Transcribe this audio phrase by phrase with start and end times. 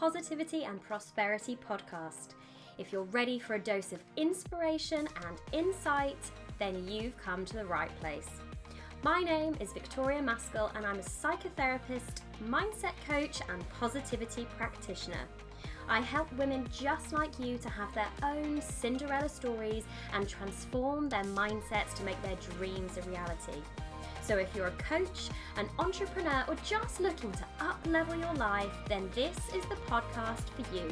[0.00, 2.34] Positivity and Prosperity Podcast.
[2.78, 6.18] If you're ready for a dose of inspiration and insight,
[6.58, 8.28] then you've come to the right place.
[9.04, 15.28] My name is Victoria Maskell, and I'm a psychotherapist, mindset coach, and positivity practitioner.
[15.88, 21.24] I help women just like you to have their own Cinderella stories and transform their
[21.24, 23.62] mindsets to make their dreams a reality.
[24.26, 25.28] So if you're a coach,
[25.58, 30.44] an entrepreneur, or just looking to up level your life, then this is the podcast
[30.56, 30.88] for you.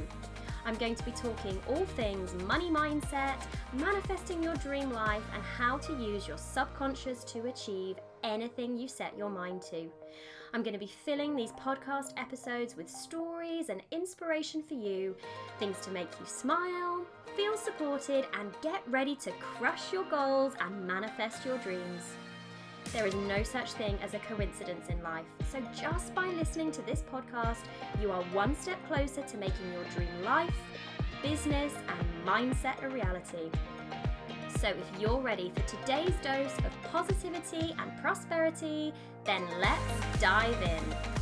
[0.67, 3.35] I'm going to be talking all things money mindset,
[3.73, 9.17] manifesting your dream life, and how to use your subconscious to achieve anything you set
[9.17, 9.91] your mind to.
[10.53, 15.17] I'm going to be filling these podcast episodes with stories and inspiration for you,
[15.59, 20.87] things to make you smile, feel supported, and get ready to crush your goals and
[20.87, 22.03] manifest your dreams.
[22.93, 25.25] There is no such thing as a coincidence in life.
[25.51, 27.65] So, just by listening to this podcast,
[28.03, 30.55] you are one step closer to making your dream life,
[31.23, 33.51] business, and mindset a reality.
[34.59, 38.93] So, if you're ready for today's dose of positivity and prosperity,
[39.25, 41.13] then let's dive in.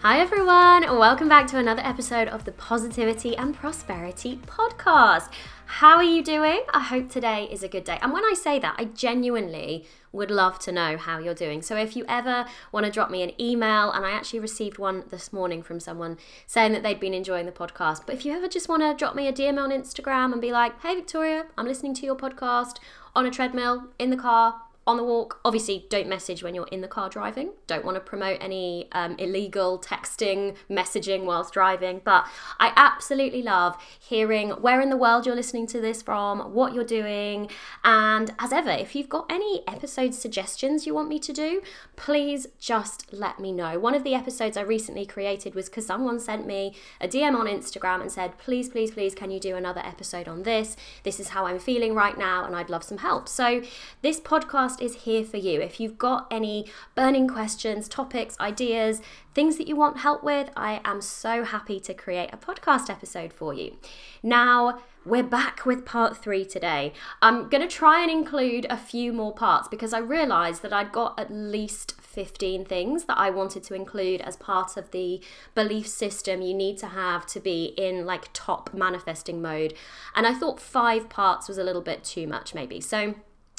[0.00, 5.28] Hi, everyone, welcome back to another episode of the Positivity and Prosperity Podcast.
[5.76, 6.64] How are you doing?
[6.74, 7.98] I hope today is a good day.
[8.02, 11.62] And when I say that, I genuinely would love to know how you're doing.
[11.62, 15.04] So if you ever want to drop me an email, and I actually received one
[15.08, 18.48] this morning from someone saying that they'd been enjoying the podcast, but if you ever
[18.48, 21.66] just want to drop me a DM on Instagram and be like, hey, Victoria, I'm
[21.66, 22.76] listening to your podcast
[23.16, 25.40] on a treadmill, in the car, on the walk.
[25.44, 27.50] Obviously, don't message when you're in the car driving.
[27.66, 32.00] Don't want to promote any um, illegal texting, messaging whilst driving.
[32.04, 32.26] But
[32.58, 36.84] I absolutely love hearing where in the world you're listening to this from, what you're
[36.84, 37.48] doing.
[37.84, 41.62] And as ever, if you've got any episode suggestions you want me to do,
[41.96, 43.78] please just let me know.
[43.78, 47.46] One of the episodes I recently created was because someone sent me a DM on
[47.46, 50.76] Instagram and said, please, please, please, can you do another episode on this?
[51.04, 53.28] This is how I'm feeling right now, and I'd love some help.
[53.28, 53.62] So,
[54.02, 55.60] this podcast podcast is here for you.
[55.60, 59.00] If you've got any burning questions, topics, ideas,
[59.34, 63.32] things that you want help with, I am so happy to create a podcast episode
[63.32, 63.76] for you.
[64.22, 66.92] Now, we're back with part three today.
[67.20, 70.92] I'm going to try and include a few more parts because I realised that I'd
[70.92, 75.20] got at least 15 things that I wanted to include as part of the
[75.54, 79.74] belief system you need to have to be in like top manifesting mode.
[80.14, 82.80] And I thought five parts was a little bit too much, maybe.
[82.80, 83.16] So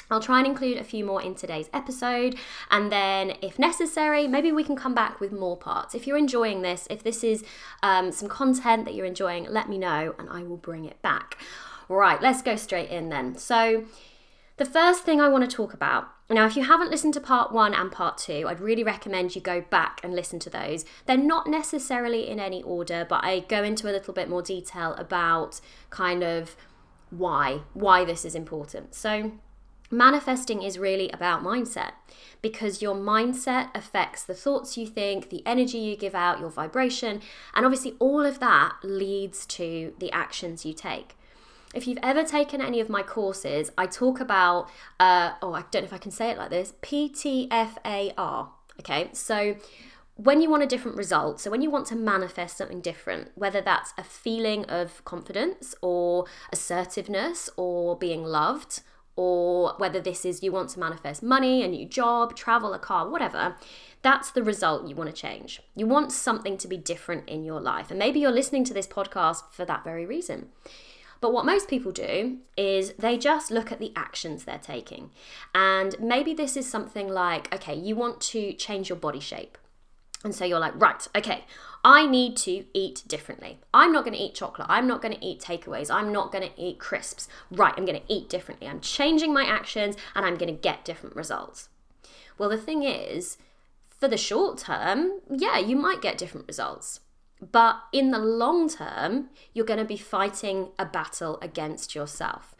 [0.09, 2.35] I'll try and include a few more in today's episode,
[2.69, 5.95] and then, if necessary, maybe we can come back with more parts.
[5.95, 7.43] If you're enjoying this, if this is
[7.81, 11.37] um, some content that you're enjoying, let me know and I will bring it back.
[11.89, 13.37] Right, let's go straight in then.
[13.37, 13.85] So,
[14.57, 17.51] the first thing I want to talk about now, if you haven't listened to part
[17.51, 20.85] one and part two, I'd really recommend you go back and listen to those.
[21.05, 24.93] They're not necessarily in any order, but I go into a little bit more detail
[24.93, 25.59] about
[25.89, 26.55] kind of
[27.09, 28.95] why why this is important.
[28.95, 29.33] So,
[29.93, 31.91] Manifesting is really about mindset
[32.41, 37.21] because your mindset affects the thoughts you think, the energy you give out, your vibration,
[37.53, 41.15] and obviously all of that leads to the actions you take.
[41.75, 44.67] If you've ever taken any of my courses, I talk about,
[44.99, 48.47] uh, oh, I don't know if I can say it like this PTFAR.
[48.79, 49.55] Okay, so
[50.15, 53.61] when you want a different result, so when you want to manifest something different, whether
[53.61, 58.81] that's a feeling of confidence or assertiveness or being loved
[59.15, 63.09] or whether this is you want to manifest money, a new job, travel, a car,
[63.09, 63.55] whatever,
[64.01, 65.61] that's the result you want to change.
[65.75, 67.89] You want something to be different in your life.
[67.89, 70.49] And maybe you're listening to this podcast for that very reason.
[71.21, 75.09] But what most people do is they just look at the actions they're taking.
[75.55, 79.57] And maybe this is something like okay, you want to change your body shape.
[80.23, 81.43] And so you're like, right, okay,
[81.83, 83.59] I need to eat differently.
[83.73, 84.67] I'm not going to eat chocolate.
[84.69, 85.93] I'm not going to eat takeaways.
[85.93, 87.27] I'm not going to eat crisps.
[87.51, 88.67] Right, I'm going to eat differently.
[88.67, 91.67] I'm changing my actions and I'm going to get different results.
[92.37, 93.37] Well, the thing is,
[93.85, 97.01] for the short term, yeah, you might get different results.
[97.51, 102.55] But in the long term, you're going to be fighting a battle against yourself.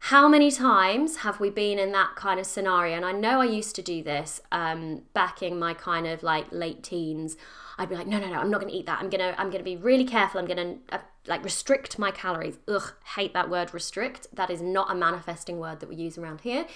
[0.00, 2.96] How many times have we been in that kind of scenario?
[2.96, 6.46] And I know I used to do this um, back in my kind of like
[6.52, 7.36] late teens.
[7.76, 9.00] I'd be like, no, no, no, I'm not going to eat that.
[9.00, 10.40] I'm gonna, I'm gonna be really careful.
[10.40, 12.58] I'm gonna uh, like restrict my calories.
[12.66, 14.28] Ugh, hate that word restrict.
[14.32, 16.66] That is not a manifesting word that we use around here.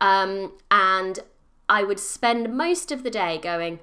[0.00, 1.20] Um, and
[1.68, 3.78] I would spend most of the day going,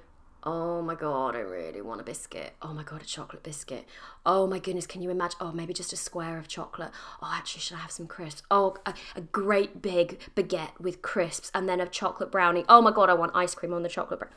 [0.49, 2.53] Oh my god, I really want a biscuit.
[2.61, 3.85] Oh my god, a chocolate biscuit.
[4.25, 5.37] Oh my goodness, can you imagine?
[5.41, 6.91] Oh, maybe just a square of chocolate.
[7.21, 8.43] Oh, actually, should I have some crisps?
[8.49, 12.63] Oh, a, a great big baguette with crisps and then a chocolate brownie.
[12.69, 14.35] Oh my god, I want ice cream on the chocolate brownie.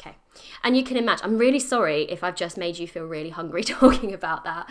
[0.00, 0.16] Okay.
[0.62, 3.64] And you can imagine, I'm really sorry if I've just made you feel really hungry
[3.64, 4.70] talking about that.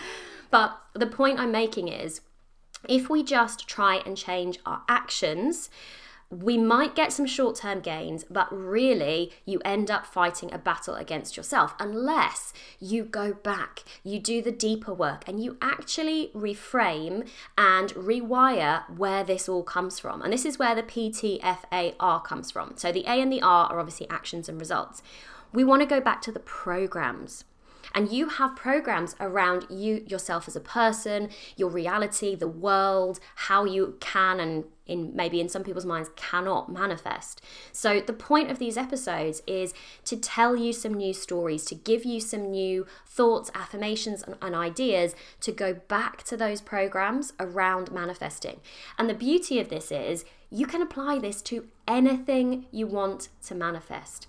[0.51, 2.21] But the point I'm making is
[2.87, 5.69] if we just try and change our actions,
[6.29, 10.95] we might get some short term gains, but really you end up fighting a battle
[10.95, 17.27] against yourself unless you go back, you do the deeper work, and you actually reframe
[17.57, 20.21] and rewire where this all comes from.
[20.21, 22.73] And this is where the PTFAR comes from.
[22.75, 25.01] So the A and the R are obviously actions and results.
[25.53, 27.45] We want to go back to the programs
[27.93, 33.65] and you have programs around you yourself as a person, your reality, the world, how
[33.65, 37.41] you can and in maybe in some people's minds cannot manifest.
[37.71, 39.73] So the point of these episodes is
[40.05, 44.55] to tell you some new stories, to give you some new thoughts, affirmations and, and
[44.55, 48.59] ideas to go back to those programs around manifesting.
[48.97, 53.55] And the beauty of this is you can apply this to anything you want to
[53.55, 54.27] manifest.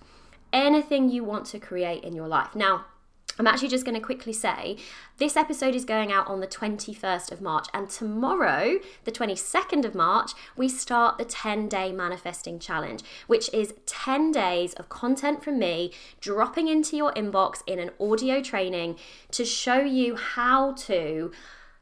[0.51, 2.55] Anything you want to create in your life.
[2.55, 2.85] Now,
[3.39, 4.75] I'm actually just going to quickly say
[5.17, 9.95] this episode is going out on the 21st of March, and tomorrow, the 22nd of
[9.95, 15.57] March, we start the 10 day manifesting challenge, which is 10 days of content from
[15.57, 18.97] me dropping into your inbox in an audio training
[19.31, 21.31] to show you how to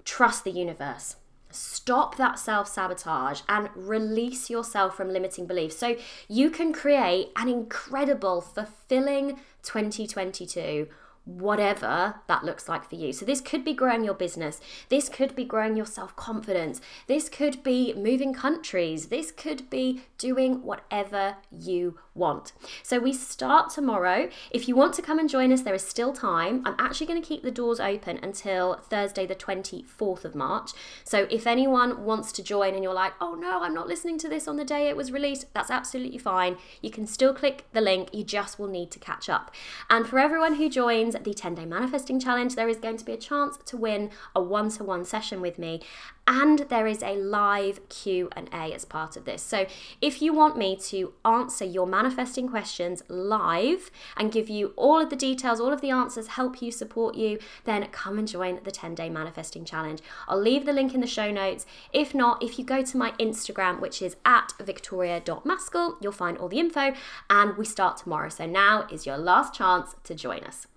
[0.05, 1.15] trust the universe.
[1.49, 5.95] Stop that self sabotage and release yourself from limiting beliefs so
[6.27, 10.87] you can create an incredible, fulfilling 2022
[11.27, 13.11] whatever that looks like for you.
[13.11, 17.27] So, this could be growing your business, this could be growing your self confidence, this
[17.27, 22.53] could be moving countries, this could be doing whatever you want.
[22.81, 24.29] So, we start tomorrow.
[24.51, 26.61] If you want to come and join us, there is still time.
[26.65, 30.71] I'm actually going to keep the doors open until Thursday, the 24th of March.
[31.03, 34.29] So, if anyone wants to join and you're like, oh no, I'm not listening to
[34.29, 36.57] this on the day it was released, that's absolutely fine.
[36.81, 39.53] You can still click the link, you just will need to catch up.
[39.89, 43.13] And for everyone who joins, the 10 day manifesting challenge, there is going to be
[43.13, 45.81] a chance to win a one to one session with me
[46.27, 49.41] and there is a live Q&A as part of this.
[49.41, 49.65] So
[50.01, 55.09] if you want me to answer your manifesting questions live and give you all of
[55.09, 58.71] the details, all of the answers, help you, support you, then come and join the
[58.71, 60.01] 10-day manifesting challenge.
[60.27, 61.65] I'll leave the link in the show notes.
[61.93, 66.49] If not, if you go to my Instagram, which is at victoria.maskell, you'll find all
[66.49, 66.93] the info
[67.29, 68.29] and we start tomorrow.
[68.29, 70.67] So now is your last chance to join us.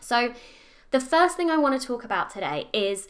[0.00, 0.34] So
[0.90, 3.08] the first thing I want to talk about today is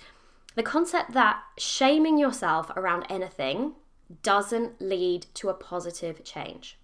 [0.55, 3.75] the concept that shaming yourself around anything
[4.23, 6.79] doesn't lead to a positive change.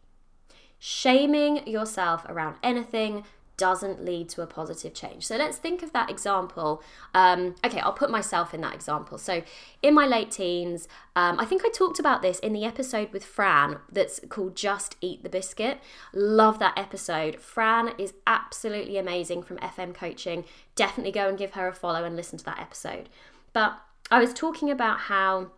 [0.79, 3.25] Shaming yourself around anything
[3.57, 5.27] doesn't lead to a positive change.
[5.27, 6.83] So let's think of that example.
[7.15, 9.19] Um, okay, I'll put myself in that example.
[9.19, 9.43] So
[9.83, 13.25] in my late teens, um, I think I talked about this in the episode with
[13.25, 15.79] Fran that's called Just Eat the Biscuit.
[16.13, 17.41] Love that episode.
[17.41, 20.45] Fran is absolutely amazing from FM Coaching.
[20.75, 23.09] Definitely go and give her a follow and listen to that episode.
[23.53, 23.81] But
[24.11, 25.53] I was talking about how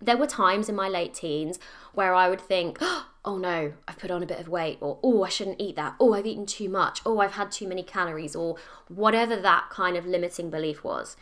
[0.00, 1.58] there were times in my late teens
[1.92, 2.78] where I would think,
[3.24, 5.94] oh no, I've put on a bit of weight, or oh, I shouldn't eat that,
[6.00, 8.56] oh, I've eaten too much, oh, I've had too many calories, or
[8.88, 11.16] whatever that kind of limiting belief was.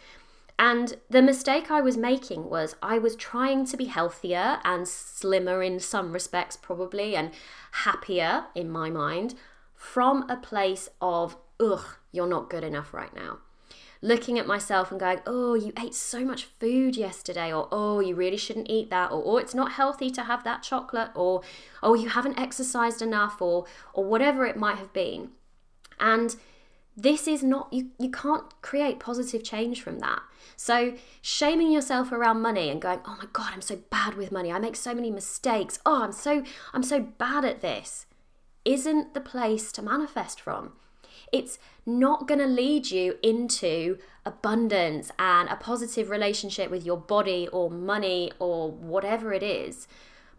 [0.58, 5.62] And the mistake I was making was I was trying to be healthier and slimmer
[5.62, 7.30] in some respects, probably, and
[7.70, 9.34] happier in my mind
[9.75, 13.38] from a place of, ugh, you're not good enough right now
[14.00, 18.14] looking at myself and going, oh, you ate so much food yesterday, or oh, you
[18.14, 21.43] really shouldn't eat that, or oh, it's not healthy to have that chocolate, or
[21.83, 25.31] oh, you haven't exercised enough, or or whatever it might have been.
[26.00, 26.37] And
[26.97, 30.23] this is not you you can't create positive change from that.
[30.57, 34.52] So shaming yourself around money and going, "Oh my god, I'm so bad with money.
[34.52, 35.78] I make so many mistakes.
[35.87, 38.07] Oh, I'm so I'm so bad at this."
[38.69, 40.73] isn't the place to manifest from.
[41.32, 47.49] It's not going to lead you into abundance and a positive relationship with your body
[47.49, 49.88] or money or whatever it is.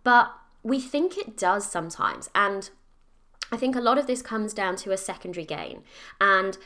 [0.04, 0.32] But
[0.64, 2.30] we think it does sometimes.
[2.36, 2.70] And
[3.52, 5.84] I think a lot of this comes down to a secondary gain.
[6.22, 6.58] And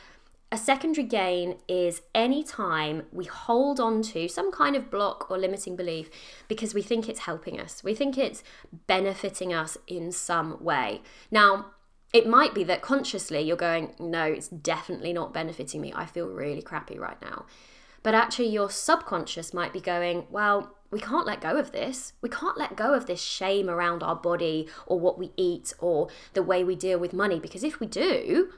[0.52, 5.38] a secondary gain is any time we hold on to some kind of block or
[5.38, 6.10] limiting belief
[6.46, 7.82] because we think it's helping us.
[7.82, 8.44] We think it's
[8.86, 11.02] benefiting us in some way.
[11.30, 11.66] Now,
[12.14, 15.92] it might be that consciously you're going, no, it's definitely not benefiting me.
[15.94, 17.44] I feel really crappy right now.
[18.04, 22.12] But actually, your subconscious might be going, well, we can't let go of this.
[22.22, 26.08] We can't let go of this shame around our body or what we eat or
[26.34, 28.52] the way we deal with money because if we do,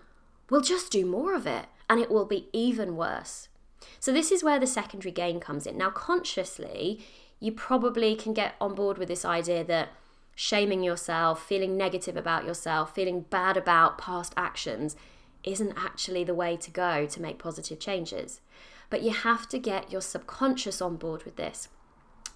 [0.50, 3.48] we'll just do more of it and it will be even worse.
[3.98, 5.78] So, this is where the secondary gain comes in.
[5.78, 7.00] Now, consciously,
[7.40, 9.90] you probably can get on board with this idea that
[10.36, 14.94] shaming yourself, feeling negative about yourself, feeling bad about past actions
[15.42, 18.40] isn't actually the way to go to make positive changes.
[18.90, 21.68] But you have to get your subconscious on board with this.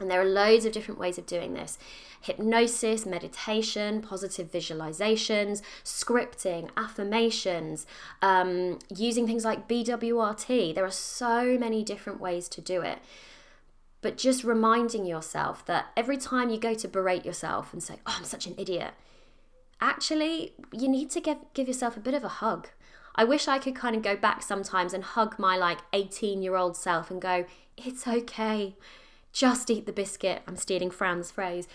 [0.00, 1.78] And there are loads of different ways of doing this
[2.22, 7.86] hypnosis, meditation, positive visualizations, scripting, affirmations,
[8.20, 10.74] um, using things like BWRT.
[10.74, 12.98] There are so many different ways to do it.
[14.02, 18.16] But just reminding yourself that every time you go to berate yourself and say, Oh,
[18.18, 18.94] I'm such an idiot,
[19.80, 22.68] actually, you need to give, give yourself a bit of a hug.
[23.14, 26.56] I wish I could kind of go back sometimes and hug my like 18 year
[26.56, 27.44] old self and go,
[27.76, 28.76] It's okay
[29.32, 30.42] just eat the biscuit.
[30.46, 31.68] I'm stealing Fran's phrase,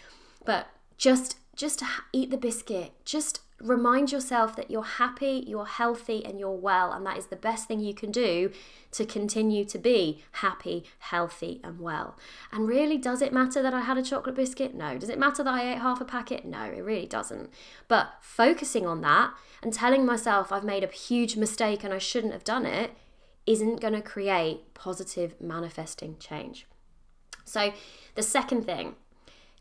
[0.46, 0.67] but
[0.98, 2.94] just just eat the biscuit.
[3.05, 7.35] Just remind yourself that you're happy, you're healthy, and you're well, and that is the
[7.35, 8.51] best thing you can do
[8.91, 12.17] to continue to be happy, healthy, and well.
[12.51, 14.75] And really, does it matter that I had a chocolate biscuit?
[14.75, 14.97] No.
[14.97, 16.45] Does it matter that I ate half a packet?
[16.45, 17.50] No, it really doesn't.
[17.88, 22.33] But focusing on that and telling myself I've made a huge mistake and I shouldn't
[22.33, 22.91] have done it
[23.45, 26.65] isn't going to create positive manifesting change.
[27.43, 27.74] So,
[28.15, 28.95] the second thing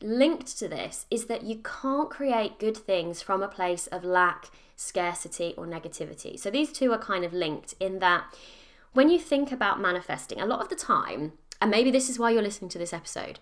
[0.00, 4.50] linked to this is that you can't create good things from a place of lack,
[4.76, 6.38] scarcity, or negativity.
[6.38, 8.24] So, these two are kind of linked in that
[8.92, 12.30] when you think about manifesting, a lot of the time, and maybe this is why
[12.30, 13.38] you're listening to this episode,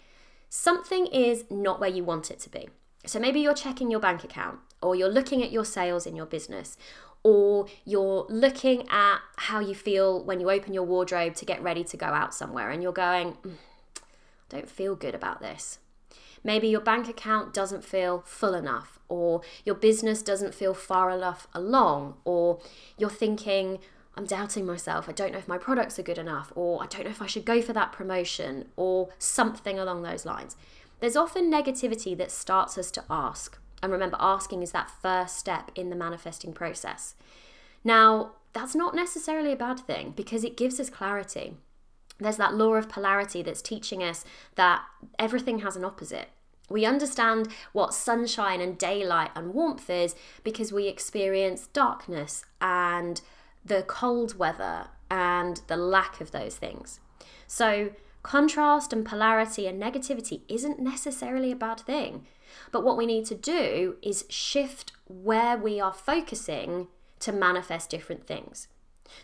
[0.49, 2.69] something is not where you want it to be.
[3.07, 6.27] So, maybe you're checking your bank account, or you're looking at your sales in your
[6.27, 6.77] business,
[7.25, 11.85] or you're looking at how you feel when you open your wardrobe to get ready
[11.85, 13.53] to go out somewhere, and you're going, mm,
[14.49, 15.79] don't feel good about this.
[16.45, 21.47] Maybe your bank account doesn't feel full enough, or your business doesn't feel far enough
[21.55, 22.61] along, or
[22.99, 23.79] you're thinking,
[24.17, 25.09] I'm doubting myself.
[25.09, 27.27] I don't know if my products are good enough, or I don't know if I
[27.27, 30.57] should go for that promotion, or something along those lines.
[31.01, 33.59] There's often negativity that starts us to ask.
[33.83, 37.17] And remember, asking is that first step in the manifesting process.
[37.83, 41.57] Now, that's not necessarily a bad thing because it gives us clarity
[42.25, 44.25] there's that law of polarity that's teaching us
[44.55, 44.83] that
[45.19, 46.29] everything has an opposite.
[46.69, 53.21] We understand what sunshine and daylight and warmth is because we experience darkness and
[53.65, 57.01] the cold weather and the lack of those things.
[57.47, 57.91] So,
[58.23, 62.27] contrast and polarity and negativity isn't necessarily a bad thing.
[62.71, 66.89] But what we need to do is shift where we are focusing
[67.21, 68.69] to manifest different things.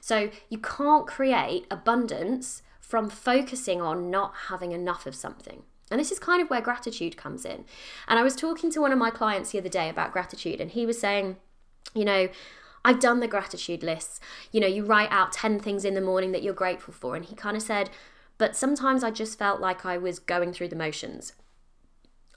[0.01, 5.63] So, you can't create abundance from focusing on not having enough of something.
[5.91, 7.67] And this is kind of where gratitude comes in.
[8.09, 10.71] And I was talking to one of my clients the other day about gratitude, and
[10.71, 11.37] he was saying,
[11.95, 12.29] you know,
[12.85, 14.21] I've done the gratitude lists.
[14.53, 17.15] You know, you write out 10 things in the morning that you're grateful for.
[17.15, 17.91] And he kind of said,
[18.39, 21.35] but sometimes I just felt like I was going through the motions.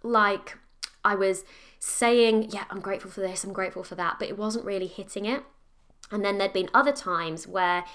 [0.03, 0.57] Like
[1.05, 1.45] I was
[1.79, 5.25] saying, yeah, I'm grateful for this, I'm grateful for that, but it wasn't really hitting
[5.25, 5.43] it.
[6.11, 7.85] And then there'd been other times where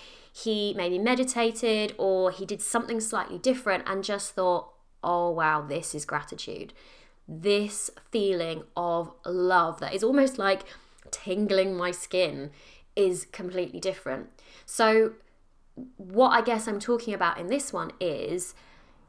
[0.45, 4.71] he maybe meditated or he did something slightly different and just thought,
[5.03, 6.75] oh wow, this is gratitude.
[7.27, 10.63] This feeling of love that is almost like
[11.11, 12.51] tingling my skin
[12.95, 14.29] is completely different.
[14.67, 15.15] So,
[15.97, 18.55] what I guess I'm talking about in this one is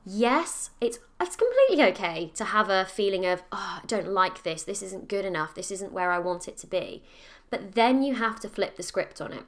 [0.05, 4.63] yes, it's it's completely okay to have a feeling of, oh, I don't like this,
[4.63, 7.03] this isn't good enough, this isn't where I want it to be.
[7.49, 9.43] But then you have to flip the script on it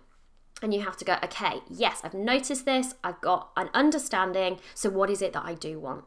[0.62, 4.90] and you have to go, okay, yes, I've noticed this, I've got an understanding, so
[4.90, 6.06] what is it that I do want?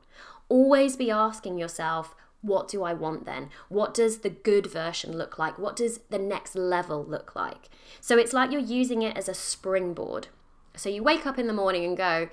[0.48, 3.50] Always be asking yourself, what do I want then?
[3.68, 5.58] What does the good version look like?
[5.58, 7.70] What does the next level look like?
[8.00, 10.28] So it's like you're using it as a springboard.
[10.76, 12.28] So you wake up in the morning and go,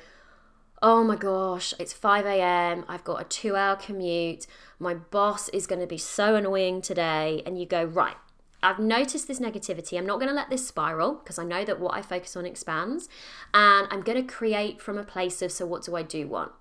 [0.82, 4.48] oh my gosh, it's 5 a.m., I've got a two hour commute,
[4.80, 7.44] my boss is going to be so annoying today.
[7.46, 8.16] And you go, right,
[8.62, 9.98] I've noticed this negativity.
[9.98, 12.46] I'm not going to let this spiral because I know that what I focus on
[12.46, 13.08] expands.
[13.54, 16.52] And I'm going to create from a place of, so what do I do want?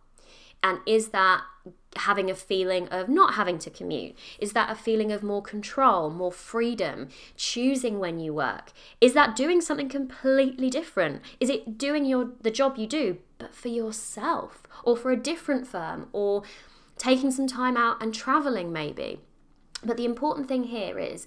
[0.63, 1.43] And is that
[1.97, 4.17] having a feeling of not having to commute?
[4.39, 8.73] Is that a feeling of more control, more freedom, choosing when you work?
[9.01, 11.23] Is that doing something completely different?
[11.41, 15.67] Is it doing your the job you do but for yourself or for a different
[15.67, 16.43] firm or
[16.97, 19.21] taking some time out and traveling maybe?
[19.85, 21.27] But the important thing here is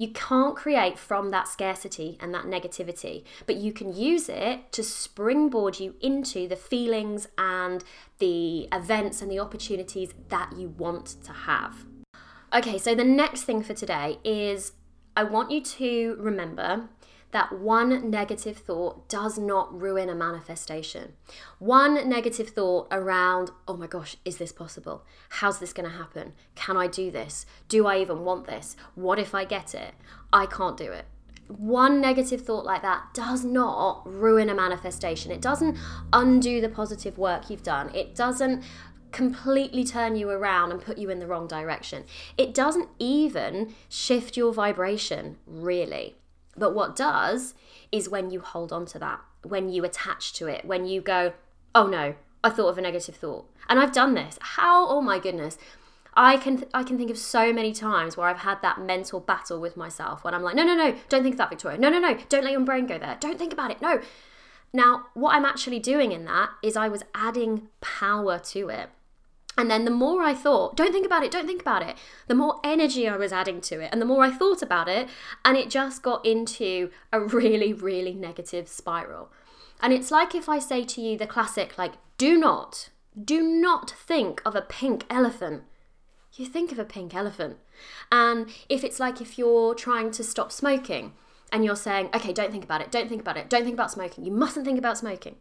[0.00, 4.82] you can't create from that scarcity and that negativity, but you can use it to
[4.82, 7.84] springboard you into the feelings and
[8.18, 11.84] the events and the opportunities that you want to have.
[12.54, 14.72] Okay, so the next thing for today is
[15.14, 16.88] I want you to remember
[17.32, 21.12] that one negative thought does not ruin a manifestation.
[21.58, 25.04] One negative thought around, oh my gosh, is this possible?
[25.28, 26.32] How's this going to happen?
[26.54, 27.46] Can I do this?
[27.68, 28.76] Do I even want this?
[28.94, 29.94] What if I get it?
[30.32, 31.06] I can't do it.
[31.48, 35.32] One negative thought like that does not ruin a manifestation.
[35.32, 35.76] It doesn't
[36.12, 37.92] undo the positive work you've done.
[37.94, 38.62] It doesn't
[39.10, 42.04] completely turn you around and put you in the wrong direction.
[42.38, 46.16] It doesn't even shift your vibration, really.
[46.60, 47.54] But what does
[47.90, 51.32] is when you hold on to that, when you attach to it, when you go,
[51.74, 52.14] oh no,
[52.44, 53.50] I thought of a negative thought.
[53.68, 54.38] And I've done this.
[54.40, 55.58] How, oh my goodness.
[56.14, 59.20] I can th- I can think of so many times where I've had that mental
[59.20, 61.78] battle with myself when I'm like, no, no, no, don't think of that, Victoria.
[61.78, 63.16] No, no, no, don't let your brain go there.
[63.20, 63.80] Don't think about it.
[63.80, 64.00] No.
[64.72, 68.90] Now, what I'm actually doing in that is I was adding power to it.
[69.58, 71.96] And then the more I thought, don't think about it, don't think about it,
[72.28, 73.90] the more energy I was adding to it.
[73.92, 75.08] And the more I thought about it,
[75.44, 79.30] and it just got into a really, really negative spiral.
[79.82, 82.90] And it's like if I say to you the classic, like, do not,
[83.22, 85.64] do not think of a pink elephant.
[86.34, 87.56] You think of a pink elephant.
[88.12, 91.12] And if it's like if you're trying to stop smoking
[91.52, 93.90] and you're saying, okay, don't think about it, don't think about it, don't think about
[93.90, 95.36] smoking, you mustn't think about smoking.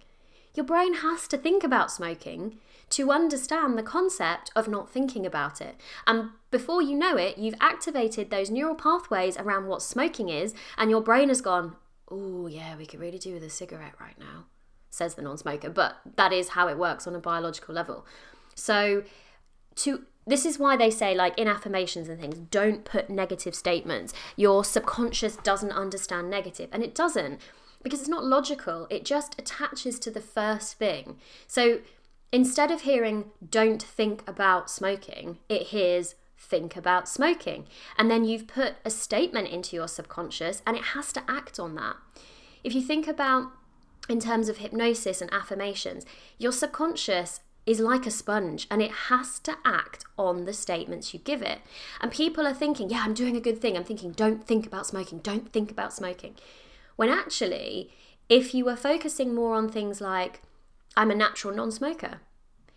[0.56, 2.58] Your brain has to think about smoking
[2.92, 5.76] to understand the concept of not thinking about it.
[6.08, 10.90] And before you know it, you've activated those neural pathways around what smoking is, and
[10.90, 11.76] your brain has gone,
[12.10, 14.46] oh, yeah, we could really do with a cigarette right now,
[14.90, 15.70] says the non smoker.
[15.70, 18.06] But that is how it works on a biological level.
[18.56, 19.04] So,
[19.76, 24.14] to this is why they say like in affirmations and things don't put negative statements
[24.36, 27.40] your subconscious doesn't understand negative and it doesn't
[27.84, 31.18] because it's not logical it just attaches to the first thing
[31.48, 31.80] so
[32.32, 37.66] Instead of hearing, don't think about smoking, it hears, think about smoking.
[37.98, 41.74] And then you've put a statement into your subconscious and it has to act on
[41.76, 41.96] that.
[42.64, 43.52] If you think about
[44.08, 46.06] in terms of hypnosis and affirmations,
[46.38, 51.20] your subconscious is like a sponge and it has to act on the statements you
[51.20, 51.60] give it.
[52.00, 53.76] And people are thinking, yeah, I'm doing a good thing.
[53.76, 56.36] I'm thinking, don't think about smoking, don't think about smoking.
[57.00, 57.94] When actually,
[58.28, 60.42] if you were focusing more on things like,
[60.98, 62.20] I'm a natural non smoker.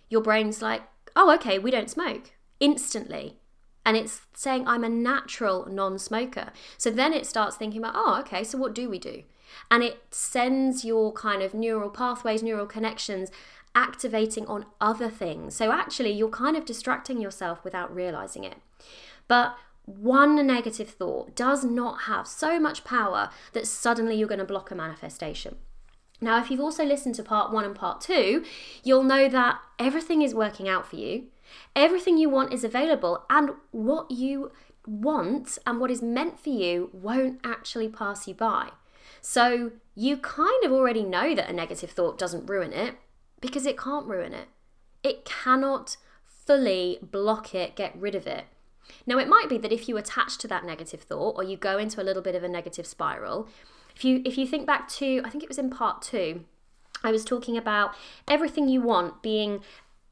[0.08, 0.82] Your brain's like,
[1.16, 2.30] oh, okay, we don't smoke
[2.60, 3.40] instantly.
[3.84, 6.52] And it's saying, I'm a natural non smoker.
[6.78, 9.24] So then it starts thinking about, oh, okay, so what do we do?
[9.72, 13.28] And it sends your kind of neural pathways, neural connections
[13.74, 15.56] activating on other things.
[15.56, 18.58] So actually, you're kind of distracting yourself without realizing it.
[19.26, 24.44] But one negative thought does not have so much power that suddenly you're going to
[24.44, 25.56] block a manifestation.
[26.20, 28.44] Now, if you've also listened to part one and part two,
[28.84, 31.24] you'll know that everything is working out for you.
[31.74, 34.52] Everything you want is available, and what you
[34.86, 38.70] want and what is meant for you won't actually pass you by.
[39.20, 42.94] So, you kind of already know that a negative thought doesn't ruin it
[43.40, 44.48] because it can't ruin it.
[45.02, 48.44] It cannot fully block it, get rid of it.
[49.06, 51.78] Now, it might be that if you attach to that negative thought or you go
[51.78, 53.48] into a little bit of a negative spiral,
[53.94, 56.44] if you if you think back to I think it was in part 2
[57.04, 57.94] I was talking about
[58.28, 59.60] everything you want being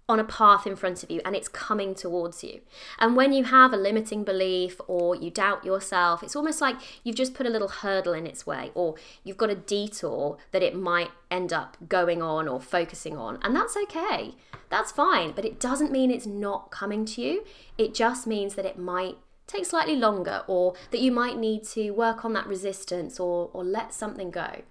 [0.08, 2.60] on a path in front of you and it's coming towards you.
[2.98, 7.14] And when you have a limiting belief or you doubt yourself, it's almost like you've
[7.14, 10.74] just put a little hurdle in its way or you've got a detour that it
[10.74, 13.38] might end up going on or focusing on.
[13.42, 14.34] And that's okay.
[14.70, 15.32] That's fine.
[15.32, 17.44] But it doesn't mean it's not coming to you.
[17.76, 21.90] It just means that it might take slightly longer or that you might need to
[21.90, 24.62] work on that resistance or, or let something go.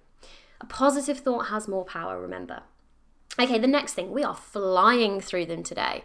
[0.60, 2.62] A positive thought has more power, remember.
[3.38, 6.04] Okay, the next thing, we are flying through them today.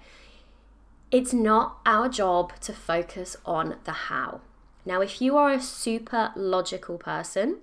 [1.11, 4.41] It's not our job to focus on the how.
[4.85, 7.59] Now, if you are a super logical person,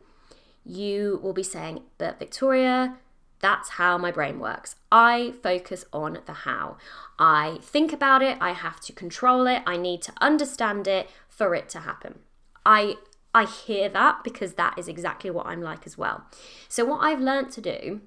[0.65, 2.97] you will be saying, but Victoria,
[3.43, 4.77] that's how my brain works.
[4.91, 6.79] I focus on the how.
[7.19, 11.55] I think about it, I have to control it, I need to understand it for
[11.55, 12.21] it to happen.
[12.65, 12.97] I
[13.35, 16.25] I hear that because that is exactly what I'm like as well.
[16.69, 18.01] So what I've learned to do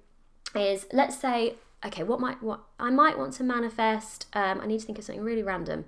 [0.56, 4.80] is let's say okay, what might what I might want to manifest um, I need
[4.80, 5.86] to think of something really random.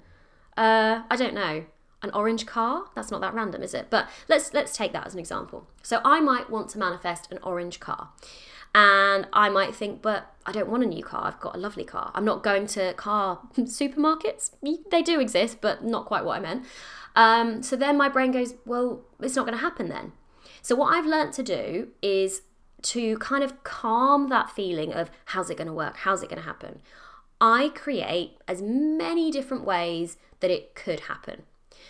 [0.56, 1.66] Uh, I don't know
[2.04, 5.14] an orange car that's not that random is it but let's let's take that as
[5.14, 8.10] an example so i might want to manifest an orange car
[8.78, 11.26] and I might think, but I don't want a new car.
[11.26, 12.12] I've got a lovely car.
[12.14, 14.52] I'm not going to car supermarkets.
[14.92, 16.64] They do exist, but not quite what I meant.
[17.16, 20.12] Um, so then my brain goes, well, it's not going to happen then.
[20.62, 22.44] So what I've learnt to do is
[22.84, 25.98] to kind of calm that feeling of how's it going to work?
[25.98, 26.82] How's it going to happen?
[27.42, 31.44] I create as many different ways that it could happen.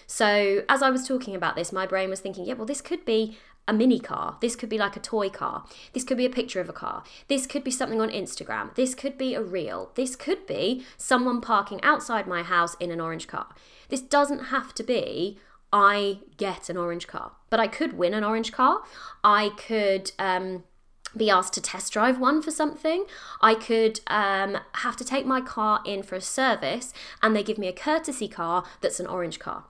[0.05, 3.03] So, as I was talking about this, my brain was thinking, yeah, well, this could
[3.03, 4.37] be a mini car.
[4.41, 5.65] This could be like a toy car.
[5.93, 7.03] This could be a picture of a car.
[7.27, 8.73] This could be something on Instagram.
[8.75, 9.91] This could be a reel.
[9.95, 13.47] This could be someone parking outside my house in an orange car.
[13.89, 15.39] This doesn't have to be
[15.71, 18.83] I get an orange car, but I could win an orange car.
[19.21, 20.63] I could um,
[21.15, 23.05] be asked to test drive one for something.
[23.41, 27.57] I could um, have to take my car in for a service and they give
[27.57, 29.65] me a courtesy car that's an orange car.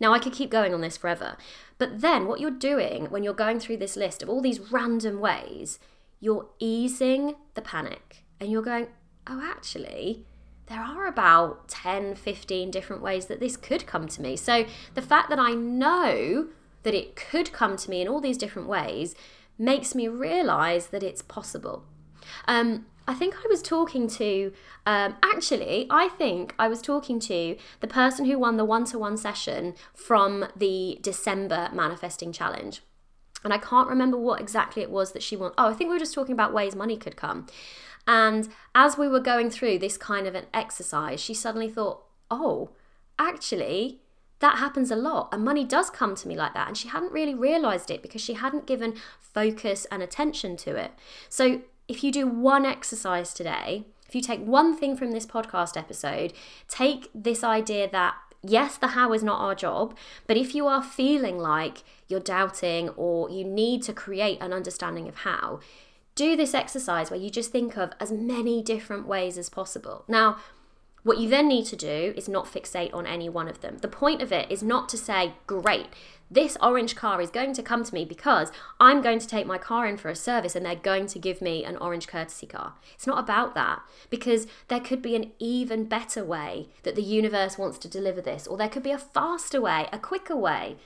[0.00, 1.36] Now, I could keep going on this forever,
[1.78, 5.20] but then what you're doing when you're going through this list of all these random
[5.20, 5.78] ways,
[6.20, 8.88] you're easing the panic and you're going,
[9.26, 10.24] oh, actually,
[10.66, 14.36] there are about 10, 15 different ways that this could come to me.
[14.36, 16.48] So the fact that I know
[16.82, 19.14] that it could come to me in all these different ways
[19.58, 21.84] makes me realize that it's possible.
[22.46, 24.52] Um, I think I was talking to,
[24.84, 28.98] um, actually, I think I was talking to the person who won the one to
[28.98, 32.82] one session from the December Manifesting Challenge.
[33.42, 35.52] And I can't remember what exactly it was that she won.
[35.56, 37.46] Oh, I think we were just talking about ways money could come.
[38.06, 42.72] And as we were going through this kind of an exercise, she suddenly thought, oh,
[43.18, 44.00] actually,
[44.40, 47.12] that happens a lot and money does come to me like that and she hadn't
[47.12, 50.92] really realized it because she hadn't given focus and attention to it
[51.28, 55.76] so if you do one exercise today, if you take one thing from this podcast
[55.76, 56.32] episode,
[56.68, 59.96] take this idea that yes, the how is not our job,
[60.26, 65.08] but if you are feeling like you're doubting or you need to create an understanding
[65.08, 65.60] of how,
[66.14, 70.04] do this exercise where you just think of as many different ways as possible.
[70.08, 70.38] Now,
[71.02, 73.78] what you then need to do is not fixate on any one of them.
[73.78, 75.86] The point of it is not to say, great,
[76.30, 79.56] this orange car is going to come to me because I'm going to take my
[79.58, 82.74] car in for a service and they're going to give me an orange courtesy car.
[82.94, 83.80] It's not about that
[84.10, 88.46] because there could be an even better way that the universe wants to deliver this,
[88.46, 90.76] or there could be a faster way, a quicker way.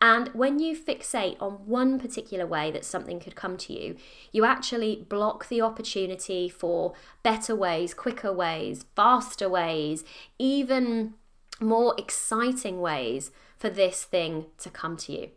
[0.00, 3.96] And when you fixate on one particular way that something could come to you,
[4.32, 10.02] you actually block the opportunity for better ways, quicker ways, faster ways,
[10.38, 11.14] even
[11.60, 15.30] more exciting ways for this thing to come to you.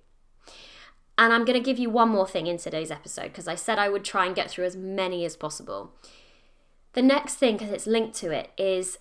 [1.17, 3.77] And I'm going to give you one more thing in today's episode because I said
[3.77, 5.91] I would try and get through as many as possible.
[6.93, 8.97] The next thing, because it's linked to it, is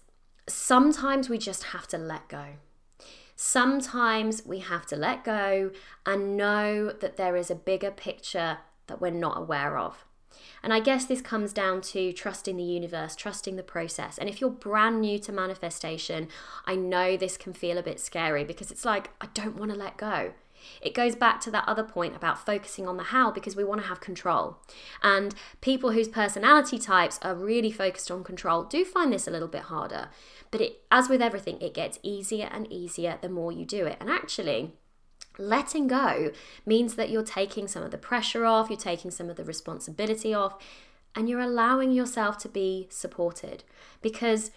[0.49, 2.45] sometimes we just have to let go.
[3.45, 5.73] Sometimes we have to let go
[6.07, 10.05] and know that there is a bigger picture that we're not aware of.
[10.63, 14.17] And I guess this comes down to trusting the universe, trusting the process.
[14.17, 16.29] And if you're brand new to manifestation,
[16.67, 19.77] I know this can feel a bit scary because it's like, I don't want to
[19.77, 20.35] let go.
[20.81, 23.81] It goes back to that other point about focusing on the how because we want
[23.83, 24.59] to have control.
[25.03, 29.49] And people whose personality types are really focused on control do find this a little
[29.49, 30.09] bit harder.
[30.51, 33.97] But it, as with everything, it gets easier and easier the more you do it.
[34.01, 34.73] And actually,
[35.39, 36.31] Letting go
[36.67, 40.35] means that you're taking some of the pressure off, you're taking some of the responsibility
[40.35, 40.59] off,
[41.15, 43.65] and you're allowing yourself to be supported
[44.03, 44.51] because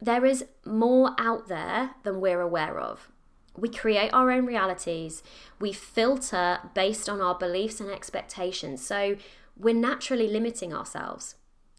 [0.00, 3.08] there is more out there than we're aware of.
[3.56, 5.22] We create our own realities,
[5.58, 8.84] we filter based on our beliefs and expectations.
[8.84, 9.16] So
[9.56, 11.34] we're naturally limiting ourselves.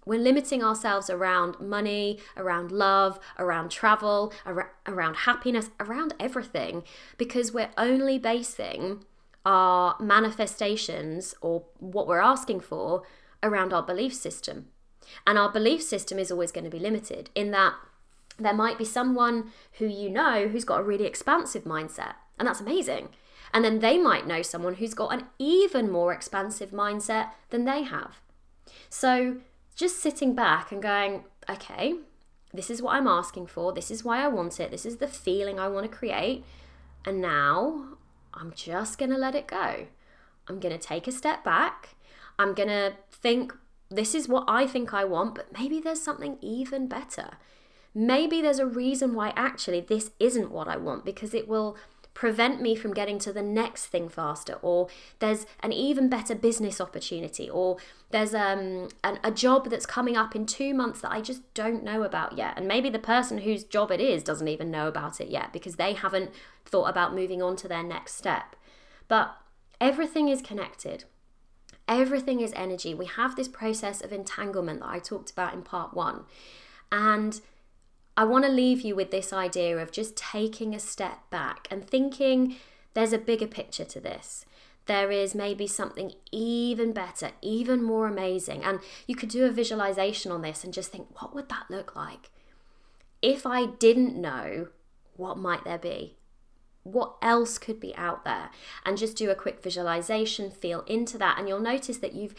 [0.05, 6.83] We're limiting ourselves around money, around love, around travel, ar- around happiness, around everything,
[7.17, 9.05] because we're only basing
[9.45, 13.03] our manifestations or what we're asking for
[13.43, 14.67] around our belief system.
[15.25, 17.75] And our belief system is always going to be limited in that
[18.43, 22.61] there might be someone who you know who's got a really expansive mindset, and that's
[22.61, 23.09] amazing.
[23.53, 27.83] And then they might know someone who's got an even more expansive mindset than they
[27.83, 28.21] have.
[28.89, 29.37] So,
[29.75, 31.95] just sitting back and going, okay,
[32.53, 33.73] this is what I'm asking for.
[33.73, 34.71] This is why I want it.
[34.71, 36.43] This is the feeling I want to create.
[37.05, 37.85] And now
[38.33, 39.87] I'm just going to let it go.
[40.47, 41.95] I'm going to take a step back.
[42.37, 43.53] I'm going to think,
[43.89, 47.31] this is what I think I want, but maybe there's something even better.
[47.93, 51.75] Maybe there's a reason why actually this isn't what I want because it will
[52.13, 56.81] prevent me from getting to the next thing faster or there's an even better business
[56.81, 57.77] opportunity or
[58.09, 61.83] there's um, an, a job that's coming up in two months that i just don't
[61.83, 62.53] know about yet.
[62.57, 65.77] And maybe the person whose job it is doesn't even know about it yet because
[65.77, 66.31] they haven't
[66.65, 68.55] thought about moving on to their next step.
[69.07, 69.35] But
[69.79, 71.05] everything is connected.
[71.87, 72.93] Everything is energy.
[72.93, 76.25] We have this process of entanglement that i talked about in part one.
[76.91, 77.39] And
[78.17, 81.87] I want to leave you with this idea of just taking a step back and
[81.87, 82.57] thinking
[82.93, 84.45] there's a bigger picture to this.
[84.85, 88.63] There is maybe something even better, even more amazing.
[88.63, 91.95] And you could do a visualization on this and just think, what would that look
[91.95, 92.31] like?
[93.21, 94.67] If I didn't know,
[95.15, 96.17] what might there be?
[96.83, 98.49] what else could be out there
[98.85, 102.33] and just do a quick visualization feel into that and you'll notice that you've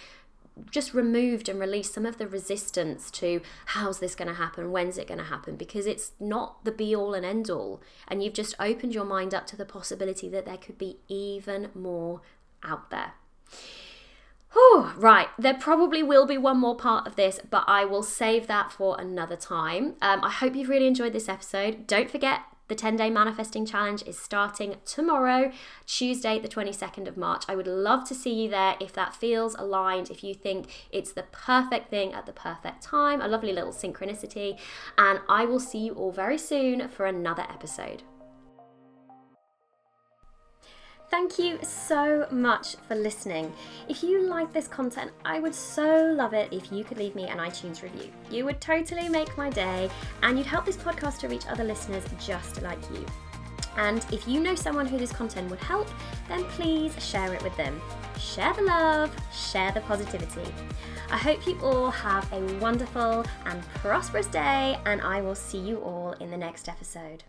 [0.70, 4.98] just removed and released some of the resistance to how's this going to happen when's
[4.98, 8.34] it going to happen because it's not the be all and end all and you've
[8.34, 12.20] just opened your mind up to the possibility that there could be even more
[12.62, 13.14] out there
[14.52, 18.48] Whew, right, there probably will be one more part of this, but I will save
[18.48, 19.94] that for another time.
[20.02, 21.86] Um, I hope you've really enjoyed this episode.
[21.86, 22.40] Don't forget,
[22.72, 25.52] the 10 day manifesting challenge is starting tomorrow,
[25.84, 27.44] Tuesday, the 22nd of March.
[27.46, 31.12] I would love to see you there if that feels aligned, if you think it's
[31.12, 34.58] the perfect thing at the perfect time, a lovely little synchronicity.
[34.96, 38.04] And I will see you all very soon for another episode.
[41.12, 43.52] Thank you so much for listening.
[43.86, 47.24] If you like this content, I would so love it if you could leave me
[47.24, 48.10] an iTunes review.
[48.30, 49.90] You would totally make my day
[50.22, 53.04] and you'd help this podcast to reach other listeners just like you.
[53.76, 55.86] And if you know someone who this content would help,
[56.28, 57.78] then please share it with them.
[58.18, 60.50] Share the love, share the positivity.
[61.10, 65.76] I hope you all have a wonderful and prosperous day, and I will see you
[65.80, 67.24] all in the next episode.